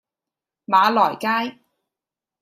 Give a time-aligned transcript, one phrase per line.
[0.65, 1.59] 馬來街